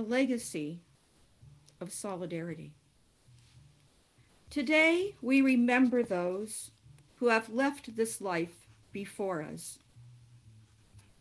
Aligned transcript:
a 0.00 0.02
legacy 0.02 0.80
of 1.78 1.92
solidarity. 1.92 2.72
Today, 4.48 5.14
we 5.20 5.42
remember 5.42 6.02
those 6.02 6.70
who 7.16 7.28
have 7.28 7.50
left 7.50 7.96
this 7.96 8.18
life 8.18 8.66
before 8.92 9.42
us. 9.42 9.78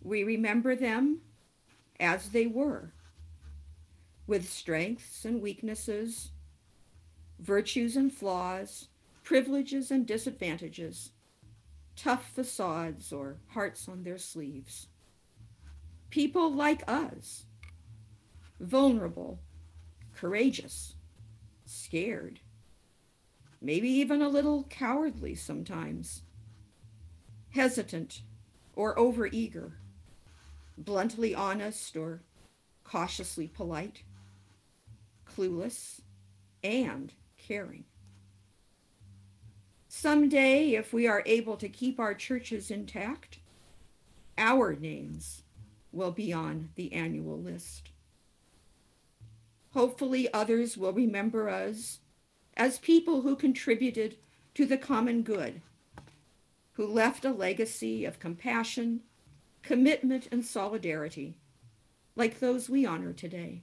We 0.02 0.24
remember 0.24 0.78
them 0.78 1.20
as 2.00 2.30
they 2.30 2.48
were, 2.48 2.94
with 4.26 4.50
strengths 4.50 5.26
and 5.26 5.42
weaknesses, 5.42 6.32
virtues 7.38 7.98
and 7.98 8.14
flaws, 8.14 8.88
privileges 9.24 9.92
and 9.92 10.08
disadvantages, 10.08 11.12
tough 11.98 12.32
facades 12.32 13.12
or 13.12 13.40
hearts 13.50 13.90
on 13.90 14.04
their 14.04 14.18
sleeves. 14.18 14.88
People 16.10 16.50
like 16.50 16.82
us, 16.88 17.44
vulnerable, 18.60 19.40
courageous, 20.16 20.96
scared, 21.66 22.40
maybe 23.62 23.90
even 23.90 24.22
a 24.22 24.30
little 24.30 24.64
cowardly 24.70 25.36
sometimes, 25.36 26.24
hesitant 27.52 28.22
or 28.76 28.96
overeager, 28.96 29.74
bluntly 30.78 31.36
honest 31.36 31.96
or 31.96 32.22
cautiously 32.84 33.48
polite, 33.48 34.04
clueless 35.28 36.02
and 36.64 37.14
caring. 37.38 37.84
Someday, 39.88 40.76
if 40.76 40.94
we 40.94 41.08
are 41.08 41.24
able 41.26 41.58
to 41.58 41.68
keep 41.68 42.00
our 42.00 42.14
churches 42.14 42.72
intact, 42.72 43.40
our 44.38 44.74
names 44.74 45.44
will 45.92 46.12
be 46.12 46.32
on 46.32 46.70
the 46.76 46.94
annual 46.94 47.38
list. 47.38 47.90
Hopefully, 49.74 50.32
others 50.34 50.78
will 50.78 50.94
remember 50.94 51.48
us 51.48 52.00
as 52.58 52.80
people 52.80 53.22
who 53.22 53.36
contributed 53.36 54.18
to 54.56 54.66
the 54.66 54.78
common 54.78 55.22
good, 55.22 55.62
who 56.74 56.88
left 56.88 57.24
a 57.24 57.32
legacy 57.32 58.04
of 58.04 58.20
compassion, 58.20 59.02
commitment, 59.62 60.28
and 60.32 60.44
solidarity, 60.44 61.38
like 62.16 62.40
those 62.40 62.70
we 62.70 62.86
honor 62.86 63.14
today. 63.14 63.62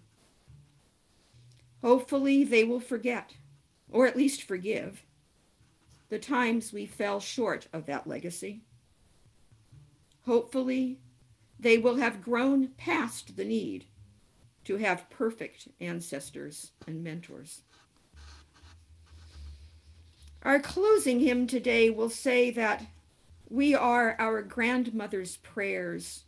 Hopefully, 1.82 2.44
they 2.44 2.62
will 2.62 2.80
forget, 2.80 3.34
or 3.90 4.06
at 4.06 4.16
least 4.16 4.42
forgive, 4.42 5.04
the 6.08 6.18
times 6.18 6.72
we 6.72 6.86
fell 6.86 7.18
short 7.18 7.66
of 7.72 7.86
that 7.86 8.06
legacy. 8.06 8.62
Hopefully, 10.24 10.98
they 11.58 11.78
will 11.78 11.96
have 11.96 12.22
grown 12.22 12.68
past 12.76 13.36
the 13.36 13.44
need 13.44 13.86
to 14.66 14.76
have 14.76 15.08
perfect 15.10 15.68
ancestors 15.80 16.72
and 16.88 17.02
mentors. 17.02 17.62
Our 20.42 20.58
closing 20.58 21.20
hymn 21.20 21.46
today 21.46 21.88
will 21.88 22.10
say 22.10 22.50
that 22.50 22.84
we 23.48 23.76
are 23.76 24.16
our 24.18 24.42
grandmother's 24.42 25.36
prayers 25.36 26.24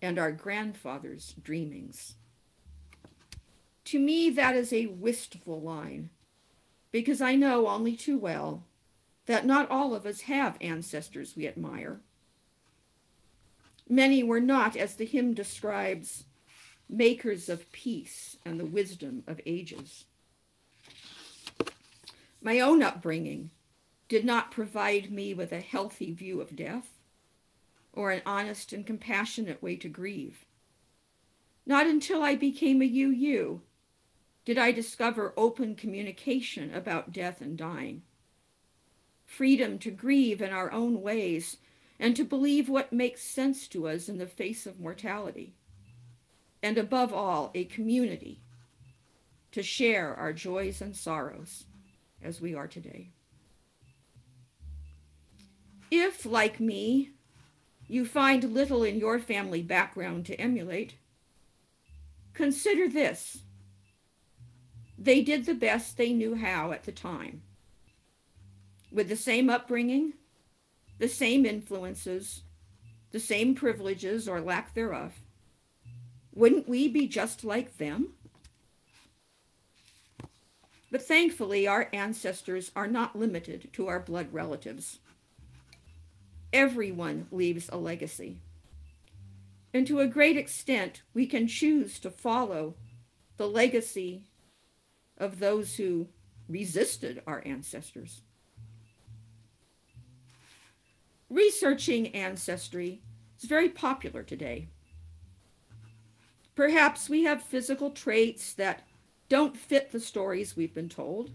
and 0.00 0.18
our 0.18 0.32
grandfather's 0.32 1.34
dreamings. 1.42 2.14
To 3.86 3.98
me, 3.98 4.30
that 4.30 4.56
is 4.56 4.72
a 4.72 4.86
wistful 4.86 5.60
line 5.60 6.08
because 6.92 7.20
I 7.20 7.34
know 7.34 7.68
only 7.68 7.94
too 7.94 8.16
well 8.16 8.64
that 9.26 9.44
not 9.44 9.70
all 9.70 9.94
of 9.94 10.06
us 10.06 10.22
have 10.22 10.56
ancestors 10.62 11.36
we 11.36 11.46
admire. 11.46 12.00
Many 13.86 14.22
were 14.22 14.40
not, 14.40 14.76
as 14.76 14.94
the 14.94 15.04
hymn 15.04 15.34
describes, 15.34 16.24
makers 16.92 17.48
of 17.48 17.72
peace 17.72 18.36
and 18.44 18.60
the 18.60 18.66
wisdom 18.66 19.24
of 19.26 19.40
ages. 19.46 20.04
My 22.42 22.60
own 22.60 22.82
upbringing 22.82 23.50
did 24.08 24.24
not 24.24 24.50
provide 24.50 25.10
me 25.10 25.32
with 25.32 25.52
a 25.52 25.60
healthy 25.60 26.12
view 26.12 26.40
of 26.40 26.54
death 26.54 26.90
or 27.92 28.10
an 28.10 28.22
honest 28.26 28.72
and 28.72 28.86
compassionate 28.86 29.62
way 29.62 29.76
to 29.76 29.88
grieve. 29.88 30.44
Not 31.64 31.86
until 31.86 32.22
I 32.22 32.34
became 32.34 32.82
a 32.82 32.86
UU 32.86 33.62
did 34.44 34.58
I 34.58 34.72
discover 34.72 35.32
open 35.36 35.76
communication 35.76 36.74
about 36.74 37.12
death 37.12 37.40
and 37.40 37.56
dying, 37.56 38.02
freedom 39.24 39.78
to 39.78 39.90
grieve 39.90 40.42
in 40.42 40.50
our 40.50 40.72
own 40.72 41.00
ways 41.00 41.58
and 42.00 42.16
to 42.16 42.24
believe 42.24 42.68
what 42.68 42.92
makes 42.92 43.22
sense 43.22 43.68
to 43.68 43.86
us 43.86 44.08
in 44.08 44.18
the 44.18 44.26
face 44.26 44.66
of 44.66 44.80
mortality, 44.80 45.54
and 46.62 46.78
above 46.78 47.12
all, 47.12 47.50
a 47.54 47.64
community 47.64 48.40
to 49.50 49.62
share 49.62 50.14
our 50.14 50.32
joys 50.32 50.80
and 50.80 50.96
sorrows 50.96 51.64
as 52.22 52.40
we 52.40 52.54
are 52.54 52.68
today. 52.68 53.10
If, 55.90 56.24
like 56.24 56.58
me, 56.58 57.10
you 57.88 58.06
find 58.06 58.42
little 58.44 58.82
in 58.82 58.98
your 58.98 59.18
family 59.18 59.62
background 59.62 60.24
to 60.26 60.40
emulate, 60.40 60.94
consider 62.32 62.88
this. 62.88 63.38
They 64.96 65.20
did 65.20 65.44
the 65.44 65.54
best 65.54 65.96
they 65.96 66.12
knew 66.12 66.36
how 66.36 66.72
at 66.72 66.84
the 66.84 66.92
time. 66.92 67.42
With 68.90 69.08
the 69.08 69.16
same 69.16 69.50
upbringing, 69.50 70.14
the 70.98 71.08
same 71.08 71.44
influences, 71.44 72.42
the 73.10 73.20
same 73.20 73.54
privileges 73.54 74.28
or 74.28 74.40
lack 74.40 74.74
thereof, 74.74 75.20
wouldn't 76.34 76.68
we 76.68 76.88
be 76.88 77.06
just 77.06 77.44
like 77.44 77.78
them? 77.78 78.14
But 80.90 81.02
thankfully, 81.02 81.66
our 81.66 81.88
ancestors 81.92 82.70
are 82.76 82.86
not 82.86 83.18
limited 83.18 83.70
to 83.74 83.88
our 83.88 84.00
blood 84.00 84.32
relatives 84.32 84.98
everyone 86.52 87.26
leaves 87.30 87.68
a 87.72 87.76
legacy. 87.76 88.38
And 89.74 89.86
to 89.86 90.00
a 90.00 90.06
great 90.06 90.36
extent, 90.36 91.02
we 91.14 91.26
can 91.26 91.46
choose 91.46 91.98
to 92.00 92.10
follow 92.10 92.74
the 93.38 93.48
legacy 93.48 94.24
of 95.16 95.38
those 95.38 95.76
who 95.76 96.08
resisted 96.48 97.22
our 97.26 97.42
ancestors. 97.46 98.22
Researching 101.30 102.08
ancestry 102.08 103.00
is 103.40 103.48
very 103.48 103.70
popular 103.70 104.22
today. 104.22 104.68
Perhaps 106.54 107.08
we 107.08 107.24
have 107.24 107.42
physical 107.42 107.90
traits 107.90 108.52
that 108.54 108.86
don't 109.28 109.56
fit 109.56 109.92
the 109.92 110.00
stories 110.00 110.56
we've 110.56 110.74
been 110.74 110.88
told. 110.88 111.30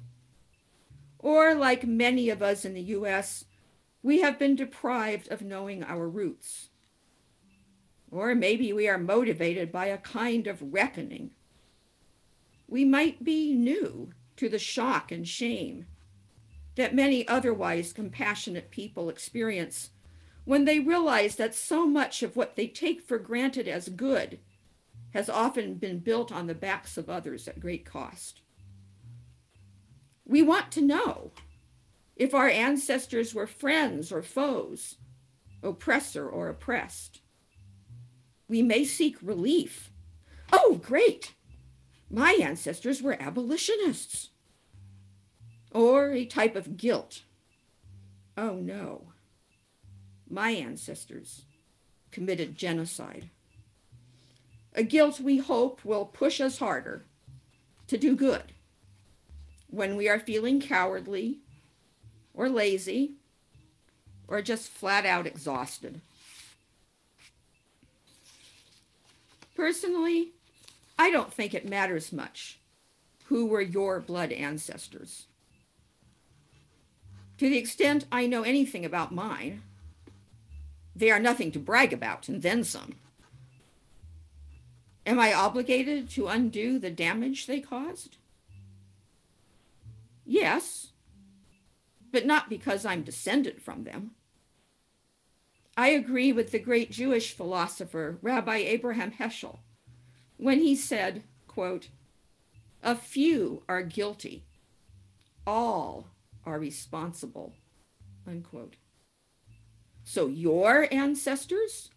Or, 1.19 1.55
like 1.55 1.87
many 1.87 2.29
of 2.29 2.43
us 2.43 2.63
in 2.63 2.73
the 2.75 2.81
US, 2.81 3.45
we 4.03 4.21
have 4.21 4.37
been 4.37 4.55
deprived 4.55 5.27
of 5.29 5.41
knowing 5.41 5.83
our 5.83 6.07
roots. 6.07 6.69
Or 8.11 8.35
maybe 8.35 8.71
we 8.71 8.87
are 8.87 8.97
motivated 8.97 9.71
by 9.71 9.87
a 9.87 9.97
kind 9.97 10.47
of 10.47 10.73
reckoning. 10.73 11.31
We 12.67 12.85
might 12.85 13.23
be 13.23 13.53
new 13.53 14.11
to 14.35 14.47
the 14.47 14.59
shock 14.59 15.11
and 15.11 15.27
shame 15.27 15.87
that 16.75 16.93
many 16.93 17.27
otherwise 17.27 17.91
compassionate 17.91 18.69
people 18.69 19.09
experience 19.09 19.89
when 20.45 20.63
they 20.63 20.79
realize 20.79 21.35
that 21.35 21.55
so 21.55 21.87
much 21.87 22.21
of 22.23 22.35
what 22.35 22.55
they 22.55 22.67
take 22.67 23.01
for 23.01 23.17
granted 23.17 23.67
as 23.67 23.89
good 23.89 24.39
has 25.17 25.29
often 25.29 25.73
been 25.73 25.97
built 25.97 26.31
on 26.31 26.45
the 26.45 26.53
backs 26.53 26.95
of 26.95 27.09
others 27.09 27.47
at 27.47 27.59
great 27.59 27.83
cost. 27.83 28.41
We 30.25 30.43
want 30.43 30.71
to 30.73 30.81
know 30.81 31.31
if 32.15 32.35
our 32.35 32.47
ancestors 32.47 33.33
were 33.33 33.47
friends 33.47 34.11
or 34.11 34.21
foes, 34.21 34.97
oppressor 35.63 36.29
or 36.29 36.49
oppressed. 36.49 37.21
We 38.47 38.61
may 38.61 38.85
seek 38.85 39.17
relief. 39.19 39.89
Oh, 40.53 40.79
great! 40.83 41.33
My 42.11 42.37
ancestors 42.39 43.01
were 43.01 43.19
abolitionists. 43.19 44.29
Or 45.71 46.11
a 46.11 46.25
type 46.25 46.55
of 46.55 46.77
guilt. 46.77 47.23
Oh, 48.37 48.57
no. 48.57 49.13
My 50.29 50.51
ancestors 50.51 51.45
committed 52.11 52.55
genocide. 52.55 53.31
A 54.73 54.83
guilt 54.83 55.19
we 55.19 55.37
hope 55.37 55.83
will 55.83 56.05
push 56.05 56.39
us 56.39 56.59
harder 56.59 57.05
to 57.87 57.97
do 57.97 58.15
good 58.15 58.43
when 59.69 59.95
we 59.95 60.07
are 60.07 60.19
feeling 60.19 60.61
cowardly 60.61 61.39
or 62.33 62.49
lazy 62.49 63.13
or 64.27 64.41
just 64.41 64.69
flat 64.69 65.05
out 65.05 65.25
exhausted. 65.25 66.01
Personally, 69.55 70.33
I 70.99 71.09
don't 71.09 71.33
think 71.33 71.53
it 71.53 71.67
matters 71.67 72.13
much 72.13 72.59
who 73.25 73.45
were 73.45 73.61
your 73.61 73.99
blood 73.99 74.31
ancestors. 74.31 75.25
To 77.39 77.49
the 77.49 77.57
extent 77.57 78.05
I 78.11 78.27
know 78.27 78.43
anything 78.43 78.85
about 78.85 79.13
mine, 79.13 79.63
they 80.95 81.11
are 81.11 81.19
nothing 81.19 81.51
to 81.51 81.59
brag 81.59 81.93
about, 81.93 82.27
and 82.27 82.41
then 82.41 82.63
some. 82.63 82.95
Am 85.07 85.19
I 85.19 85.33
obligated 85.33 86.09
to 86.11 86.27
undo 86.27 86.77
the 86.77 86.91
damage 86.91 87.47
they 87.47 87.61
caused? 87.61 88.17
Yes, 90.25 90.91
but 92.11 92.25
not 92.25 92.49
because 92.49 92.85
I'm 92.85 93.03
descended 93.03 93.61
from 93.61 93.85
them. 93.85 94.11
I 95.77 95.89
agree 95.89 96.33
with 96.33 96.51
the 96.51 96.59
great 96.59 96.91
Jewish 96.91 97.31
philosopher 97.31 98.17
Rabbi 98.21 98.57
Abraham 98.57 99.13
Heschel 99.13 99.59
when 100.35 100.59
he 100.59 100.75
said, 100.75 101.23
quote, 101.47 101.87
a 102.83 102.93
few 102.93 103.63
are 103.69 103.83
guilty, 103.83 104.43
all 105.45 106.07
are 106.45 106.59
responsible, 106.59 107.53
unquote. 108.27 108.75
So 110.03 110.27
your 110.27 110.89
ancestors 110.91 111.91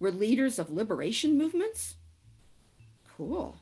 were 0.00 0.10
leaders 0.10 0.58
of 0.58 0.72
liberation 0.72 1.38
movements? 1.38 1.94
Cool. 3.16 3.56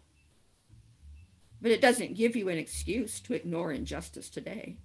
But 1.60 1.70
it 1.70 1.80
doesn't 1.80 2.16
give 2.16 2.34
you 2.34 2.48
an 2.48 2.58
excuse 2.58 3.20
to 3.20 3.34
ignore 3.34 3.70
injustice 3.70 4.28
today. 4.28 4.76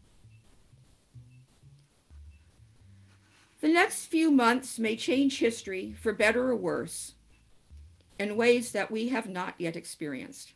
The 3.62 3.70
next 3.70 4.06
few 4.06 4.30
months 4.30 4.78
may 4.78 4.96
change 4.96 5.40
history 5.40 5.96
for 6.00 6.14
better 6.14 6.50
or 6.50 6.56
worse 6.56 7.14
in 8.20 8.38
ways 8.38 8.72
that 8.72 8.92
we 8.92 9.10
have 9.10 9.28
not 9.28 9.56
yet 9.58 9.76
experienced. 9.76 10.54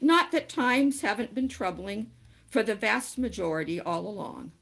Not 0.00 0.30
that 0.32 0.48
times 0.48 1.00
haven't 1.00 1.34
been 1.34 1.48
troubling 1.48 2.10
for 2.48 2.62
the 2.62 2.74
vast 2.74 3.18
majority 3.18 3.80
all 3.80 4.06
along. 4.06 4.52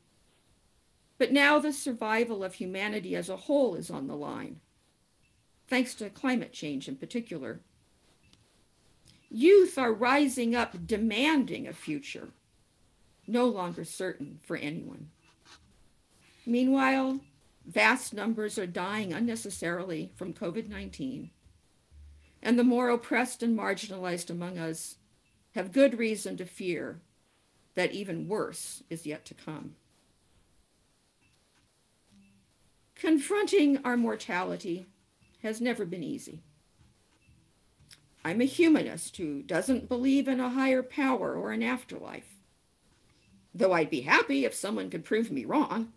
But 1.18 1.32
now 1.32 1.58
the 1.58 1.72
survival 1.72 2.42
of 2.44 2.54
humanity 2.54 3.14
as 3.14 3.28
a 3.28 3.36
whole 3.36 3.74
is 3.74 3.90
on 3.90 4.06
the 4.06 4.16
line, 4.16 4.60
thanks 5.68 5.94
to 5.94 6.10
climate 6.10 6.52
change 6.52 6.88
in 6.88 6.96
particular. 6.96 7.60
Youth 9.30 9.76
are 9.76 9.92
rising 9.92 10.54
up 10.54 10.86
demanding 10.86 11.68
a 11.68 11.72
future, 11.72 12.28
no 13.26 13.46
longer 13.46 13.84
certain 13.84 14.38
for 14.42 14.56
anyone. 14.56 15.10
Meanwhile, 16.46 17.20
vast 17.66 18.14
numbers 18.14 18.58
are 18.58 18.66
dying 18.66 19.12
unnecessarily 19.12 20.10
from 20.16 20.32
COVID 20.32 20.68
19, 20.68 21.30
and 22.42 22.58
the 22.58 22.64
more 22.64 22.88
oppressed 22.88 23.42
and 23.42 23.58
marginalized 23.58 24.30
among 24.30 24.58
us 24.58 24.96
have 25.54 25.72
good 25.72 25.98
reason 25.98 26.36
to 26.38 26.46
fear 26.46 27.00
that 27.74 27.92
even 27.92 28.28
worse 28.28 28.82
is 28.88 29.04
yet 29.04 29.26
to 29.26 29.34
come. 29.34 29.74
Confronting 32.94 33.78
our 33.84 33.96
mortality 33.96 34.86
has 35.42 35.60
never 35.60 35.84
been 35.84 36.02
easy. 36.02 36.42
I'm 38.24 38.40
a 38.40 38.44
humanist 38.44 39.16
who 39.16 39.42
doesn't 39.42 39.88
believe 39.88 40.28
in 40.28 40.40
a 40.40 40.50
higher 40.50 40.82
power 40.82 41.34
or 41.34 41.52
an 41.52 41.62
afterlife, 41.62 42.36
though 43.54 43.72
I'd 43.72 43.90
be 43.90 44.02
happy 44.02 44.44
if 44.44 44.54
someone 44.54 44.90
could 44.90 45.04
prove 45.04 45.30
me 45.30 45.44
wrong. 45.44 45.92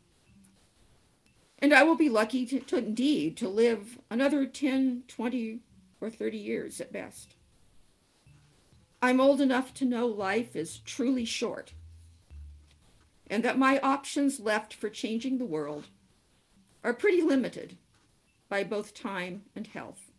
And 1.60 1.74
I 1.74 1.84
will 1.84 1.96
be 1.96 2.10
lucky 2.10 2.46
to, 2.48 2.60
to 2.60 2.78
indeed 2.78 3.38
to 3.38 3.50
live 3.50 4.00
another 4.10 4.46
10, 4.46 5.04
20, 5.08 5.60
or 6.00 6.10
30 6.10 6.38
years 6.38 6.82
at 6.82 6.92
best. 6.92 7.36
I'm 9.02 9.20
old 9.20 9.42
enough 9.42 9.74
to 9.76 9.86
know 9.86 10.06
life 10.06 10.56
is 10.56 10.80
truly 10.80 11.26
short 11.26 11.74
and 13.32 13.44
that 13.44 13.58
my 13.58 13.80
options 13.80 14.42
left 14.42 14.74
for 14.74 14.90
changing 14.90 15.38
the 15.38 15.46
world 15.46 15.86
are 16.84 16.94
pretty 16.94 17.22
limited 17.22 17.78
by 18.52 18.66
both 18.66 18.94
time 18.94 19.44
and 19.56 19.68
health. 19.68 20.12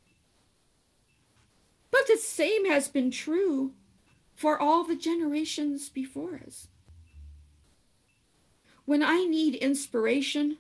But 1.90 2.06
the 2.06 2.17
same 2.17 2.64
has 2.64 2.88
been 2.88 3.11
true 3.11 3.73
for 4.34 4.58
all 4.58 4.84
the 4.84 4.96
generations 4.96 5.90
before 5.90 6.40
us. 6.46 6.69
When 8.87 9.02
I 9.02 9.25
need 9.25 9.56
inspiration, 9.56 10.56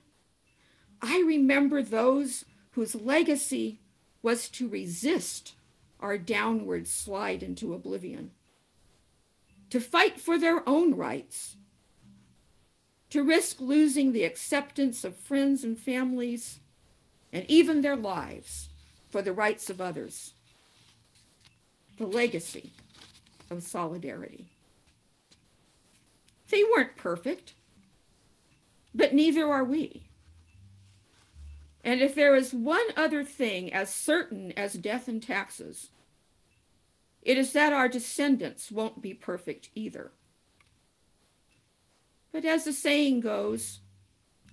I 1.00 1.20
remember 1.20 1.82
those 1.82 2.44
whose 2.72 2.94
legacy 2.94 3.80
was 4.20 4.50
to 4.50 4.68
resist 4.68 5.54
our 5.98 6.18
downward 6.18 6.86
slide 6.86 7.42
into 7.42 7.72
oblivion, 7.72 8.32
to 9.70 9.80
fight 9.80 10.20
for 10.20 10.38
their 10.38 10.68
own 10.68 10.94
rights 10.94 11.56
to 13.12 13.22
risk 13.22 13.60
losing 13.60 14.12
the 14.12 14.24
acceptance 14.24 15.04
of 15.04 15.14
friends 15.14 15.62
and 15.62 15.78
families 15.78 16.60
and 17.32 17.44
even 17.48 17.80
their 17.80 17.96
lives 17.96 18.68
for 19.10 19.22
the 19.22 19.32
rights 19.32 19.70
of 19.70 19.80
others. 19.80 20.34
The 21.98 22.06
legacy 22.06 22.72
of 23.50 23.62
solidarity. 23.62 24.48
They 26.48 26.64
weren't 26.64 26.96
perfect, 26.96 27.54
but 28.94 29.14
neither 29.14 29.48
are 29.48 29.64
we. 29.64 30.02
And 31.84 32.00
if 32.00 32.14
there 32.14 32.34
is 32.34 32.52
one 32.52 32.86
other 32.96 33.24
thing 33.24 33.72
as 33.72 33.92
certain 33.92 34.52
as 34.52 34.74
death 34.74 35.08
and 35.08 35.22
taxes, 35.22 35.90
it 37.22 37.38
is 37.38 37.52
that 37.52 37.72
our 37.72 37.88
descendants 37.88 38.70
won't 38.70 39.02
be 39.02 39.14
perfect 39.14 39.70
either. 39.74 40.12
But 42.32 42.44
as 42.44 42.64
the 42.64 42.72
saying 42.72 43.20
goes, 43.20 43.80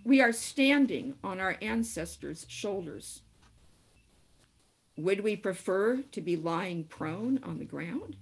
we 0.04 0.22
are 0.22 0.31
standing 0.31 1.16
on 1.24 1.40
our 1.40 1.57
ancestors' 1.62 2.46
shoulders. 2.48 3.22
Would 4.98 5.22
we 5.22 5.36
prefer 5.36 6.04
to 6.12 6.22
be 6.22 6.36
lying 6.36 6.84
prone 6.86 7.40
on 7.44 7.57
the 7.57 7.66
ground? 7.66 8.18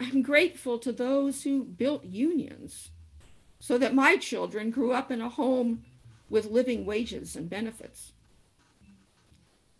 I'm 0.00 0.22
grateful 0.22 0.78
to 0.78 0.92
those 0.92 1.42
who 1.42 1.64
built 1.64 2.04
unions 2.04 2.90
so 3.58 3.76
that 3.78 3.94
my 3.94 4.16
children 4.16 4.70
grew 4.70 4.92
up 4.92 5.10
in 5.10 5.20
a 5.20 5.28
home 5.28 5.84
with 6.30 6.50
living 6.50 6.86
wages 6.86 7.34
and 7.34 7.50
benefits. 7.50 8.12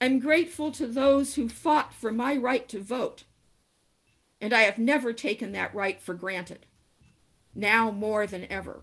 I'm 0.01 0.19
grateful 0.19 0.73
to 0.73 0.87
those 0.87 1.35
who 1.35 1.49
fought 1.49 1.93
for 1.93 2.13
my 2.13 2.37
right 2.37 2.69
to 2.69 2.81
vote, 2.81 3.25
and 4.41 4.53
I 4.53 4.63
have 4.63 4.79
never 4.79 5.13
taken 5.13 5.53
that 5.53 5.75
right 5.75 6.01
for 6.01 6.15
granted 6.15 6.67
now 7.55 7.91
more 7.91 8.27
than 8.27 8.51
ever. 8.51 8.83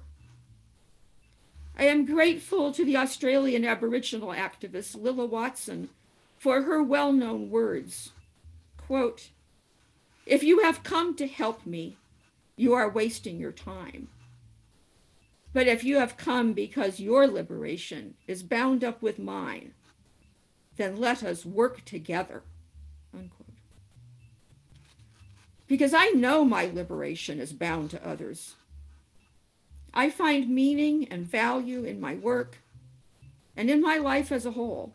I 1.77 1.85
am 1.85 2.05
grateful 2.05 2.71
to 2.71 2.85
the 2.85 2.95
Australian 2.95 3.65
Aboriginal 3.65 4.29
activist 4.29 5.01
Lilla 5.01 5.25
Watson 5.25 5.89
for 6.37 6.61
her 6.61 6.81
well 6.81 7.11
known 7.11 7.49
words. 7.49 8.11
Quote, 8.77 9.29
if 10.25 10.41
you 10.41 10.59
have 10.59 10.83
come 10.83 11.15
to 11.17 11.27
help 11.27 11.65
me, 11.65 11.97
you 12.55 12.73
are 12.73 12.89
wasting 12.89 13.39
your 13.39 13.51
time. 13.51 14.07
But 15.53 15.67
if 15.67 15.83
you 15.83 15.99
have 15.99 16.17
come 16.17 16.53
because 16.53 16.99
your 16.99 17.27
liberation 17.27 18.15
is 18.27 18.43
bound 18.43 18.83
up 18.83 19.01
with 19.01 19.19
mine, 19.19 19.73
then 20.77 20.97
let 20.97 21.23
us 21.23 21.45
work 21.45 21.85
together. 21.85 22.43
Unquote. 23.13 23.47
Because 25.67 25.93
I 25.93 26.07
know 26.09 26.45
my 26.45 26.65
liberation 26.65 27.39
is 27.39 27.53
bound 27.53 27.89
to 27.91 28.07
others. 28.07 28.55
I 29.95 30.09
find 30.09 30.49
meaning 30.49 31.07
and 31.09 31.25
value 31.25 31.85
in 31.85 32.01
my 32.01 32.15
work 32.15 32.57
and 33.55 33.69
in 33.69 33.81
my 33.81 33.97
life 33.97 34.31
as 34.31 34.45
a 34.45 34.51
whole. 34.51 34.93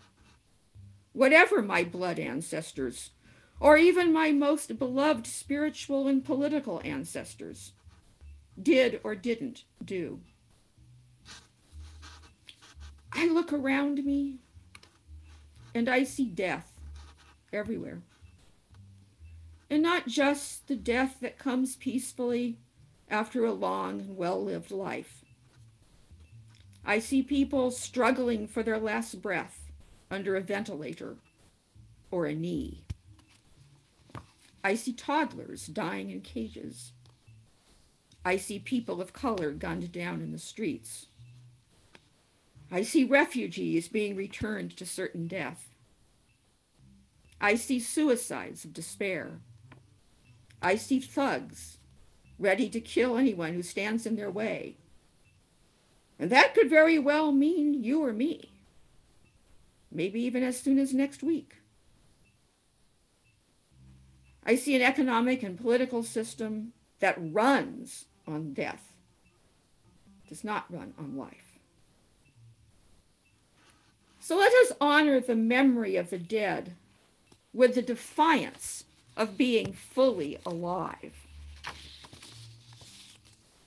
Whatever 1.12 1.62
my 1.62 1.82
blood 1.84 2.18
ancestors, 2.18 3.10
or 3.58 3.76
even 3.76 4.12
my 4.12 4.30
most 4.30 4.78
beloved 4.78 5.26
spiritual 5.26 6.06
and 6.06 6.24
political 6.24 6.80
ancestors, 6.84 7.72
did 8.62 9.00
or 9.02 9.14
didn't 9.14 9.64
do. 9.82 10.20
I 13.12 13.26
look 13.26 13.52
around 13.52 14.04
me 14.04 14.38
and 15.74 15.88
I 15.88 16.04
see 16.04 16.26
death 16.26 16.72
everywhere. 17.52 18.02
And 19.68 19.82
not 19.82 20.06
just 20.06 20.68
the 20.68 20.76
death 20.76 21.16
that 21.20 21.38
comes 21.38 21.76
peacefully 21.76 22.58
after 23.10 23.44
a 23.44 23.52
long 23.52 24.00
and 24.00 24.16
well 24.16 24.42
lived 24.42 24.70
life. 24.70 25.24
I 26.84 26.98
see 26.98 27.22
people 27.22 27.70
struggling 27.70 28.46
for 28.46 28.62
their 28.62 28.78
last 28.78 29.20
breath 29.20 29.70
under 30.10 30.36
a 30.36 30.40
ventilator 30.40 31.16
or 32.10 32.26
a 32.26 32.34
knee. 32.34 32.84
I 34.62 34.74
see 34.74 34.92
toddlers 34.92 35.66
dying 35.66 36.10
in 36.10 36.20
cages. 36.20 36.92
I 38.24 38.36
see 38.36 38.58
people 38.58 39.00
of 39.00 39.12
color 39.12 39.52
gunned 39.52 39.92
down 39.92 40.20
in 40.20 40.32
the 40.32 40.38
streets. 40.38 41.06
I 42.70 42.82
see 42.82 43.04
refugees 43.04 43.88
being 43.88 44.14
returned 44.14 44.76
to 44.76 44.86
certain 44.86 45.26
death. 45.26 45.68
I 47.40 47.54
see 47.54 47.80
suicides 47.80 48.64
of 48.64 48.74
despair. 48.74 49.40
I 50.62 50.76
see 50.76 51.00
thugs 51.00 51.78
ready 52.40 52.68
to 52.70 52.80
kill 52.80 53.16
anyone 53.16 53.52
who 53.52 53.62
stands 53.62 54.06
in 54.06 54.16
their 54.16 54.30
way. 54.30 54.76
And 56.18 56.30
that 56.30 56.54
could 56.54 56.68
very 56.68 56.98
well 56.98 57.30
mean 57.30 57.84
you 57.84 58.04
or 58.04 58.12
me, 58.12 58.50
maybe 59.92 60.20
even 60.22 60.42
as 60.42 60.58
soon 60.58 60.78
as 60.78 60.92
next 60.92 61.22
week. 61.22 61.56
I 64.44 64.56
see 64.56 64.74
an 64.74 64.82
economic 64.82 65.42
and 65.42 65.60
political 65.60 66.02
system 66.02 66.72
that 66.98 67.16
runs 67.18 68.06
on 68.26 68.54
death, 68.54 68.92
does 70.28 70.42
not 70.42 70.64
run 70.70 70.94
on 70.98 71.16
life. 71.16 71.58
So 74.18 74.36
let 74.36 74.52
us 74.52 74.72
honor 74.80 75.20
the 75.20 75.34
memory 75.34 75.96
of 75.96 76.10
the 76.10 76.18
dead 76.18 76.74
with 77.52 77.74
the 77.74 77.82
defiance 77.82 78.84
of 79.16 79.36
being 79.36 79.72
fully 79.72 80.38
alive. 80.46 81.26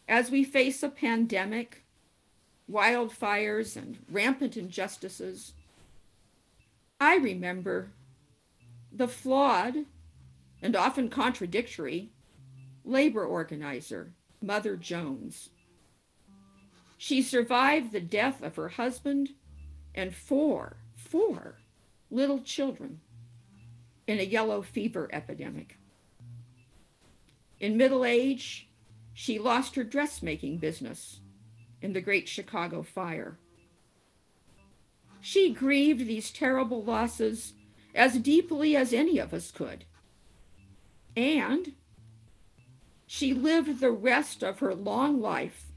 As 0.07 0.29
we 0.29 0.43
face 0.43 0.83
a 0.83 0.89
pandemic, 0.89 1.85
wildfires, 2.69 3.77
and 3.77 3.99
rampant 4.09 4.57
injustices, 4.57 5.53
I 6.99 7.15
remember 7.17 7.91
the 8.91 9.07
flawed 9.07 9.85
and 10.61 10.75
often 10.75 11.09
contradictory 11.09 12.09
labor 12.85 13.25
organizer, 13.25 14.13
Mother 14.41 14.75
Jones. 14.75 15.49
She 16.97 17.21
survived 17.21 17.91
the 17.91 17.99
death 17.99 18.41
of 18.41 18.55
her 18.55 18.69
husband 18.69 19.31
and 19.95 20.13
four, 20.13 20.77
four 20.95 21.59
little 22.09 22.41
children 22.41 23.01
in 24.07 24.19
a 24.19 24.23
yellow 24.23 24.61
fever 24.61 25.09
epidemic. 25.11 25.77
In 27.59 27.77
middle 27.77 28.05
age, 28.05 28.69
she 29.13 29.39
lost 29.39 29.75
her 29.75 29.83
dressmaking 29.83 30.57
business 30.57 31.19
in 31.81 31.93
the 31.93 32.01
Great 32.01 32.27
Chicago 32.27 32.81
Fire. 32.81 33.37
She 35.21 35.53
grieved 35.53 36.07
these 36.07 36.31
terrible 36.31 36.83
losses 36.83 37.53
as 37.95 38.17
deeply 38.17 38.75
as 38.75 38.91
any 38.91 39.19
of 39.19 39.33
us 39.33 39.51
could. 39.51 39.85
And 41.15 41.73
she 43.05 43.33
lived 43.33 43.79
the 43.79 43.91
rest 43.91 44.43
of 44.43 44.59
her 44.59 44.73
long 44.73 45.21
life 45.21 45.67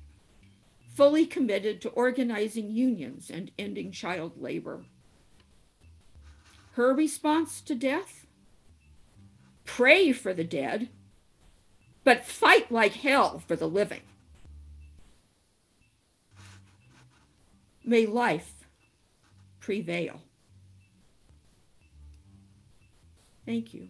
fully 0.96 1.26
committed 1.26 1.82
to 1.82 1.90
organizing 1.90 2.70
unions 2.70 3.30
and 3.30 3.50
ending 3.58 3.92
child 3.92 4.32
labor. 4.40 4.82
Her 6.72 6.94
response 6.94 7.60
to 7.62 7.74
death? 7.74 8.26
Pray 9.66 10.12
for 10.12 10.32
the 10.32 10.44
dead, 10.44 10.88
but 12.06 12.24
fight 12.24 12.70
like 12.70 12.92
hell 12.92 13.42
for 13.48 13.56
the 13.56 13.66
living. 13.66 14.02
May 17.84 18.06
life 18.06 18.64
prevail. 19.58 20.20
Thank 23.44 23.74
you. 23.74 23.84